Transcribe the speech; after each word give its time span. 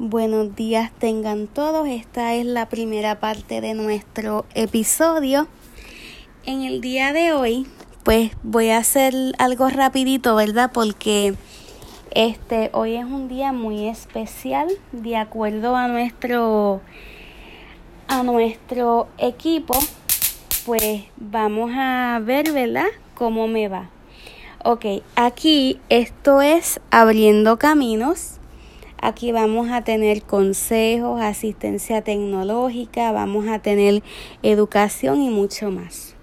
Buenos 0.00 0.54
días 0.54 0.92
tengan 1.00 1.48
todos. 1.48 1.88
Esta 1.88 2.32
es 2.36 2.46
la 2.46 2.68
primera 2.68 3.18
parte 3.18 3.60
de 3.60 3.74
nuestro 3.74 4.46
episodio. 4.54 5.48
En 6.46 6.62
el 6.62 6.80
día 6.80 7.12
de 7.12 7.32
hoy, 7.32 7.66
pues 8.04 8.30
voy 8.44 8.68
a 8.68 8.78
hacer 8.78 9.12
algo 9.38 9.68
rapidito, 9.68 10.36
¿verdad? 10.36 10.70
Porque 10.72 11.34
este 12.12 12.70
hoy 12.74 12.94
es 12.94 13.06
un 13.06 13.26
día 13.26 13.52
muy 13.52 13.88
especial 13.88 14.68
de 14.92 15.16
acuerdo 15.16 15.74
a 15.74 15.88
nuestro 15.88 16.80
a 18.06 18.22
nuestro 18.22 19.08
equipo. 19.18 19.74
Pues 20.64 21.06
vamos 21.16 21.72
a 21.74 22.20
ver, 22.22 22.52
¿verdad? 22.52 22.86
Cómo 23.16 23.48
me 23.48 23.66
va. 23.66 23.90
Ok, 24.64 25.02
aquí 25.16 25.80
esto 25.88 26.40
es 26.40 26.78
abriendo 26.92 27.58
caminos 27.58 28.38
Aquí 29.00 29.30
vamos 29.30 29.70
a 29.70 29.84
tener 29.84 30.22
consejos, 30.22 31.20
asistencia 31.20 32.02
tecnológica, 32.02 33.12
vamos 33.12 33.46
a 33.46 33.60
tener 33.60 34.02
educación 34.42 35.22
y 35.22 35.30
mucho 35.30 35.70
más. 35.70 36.17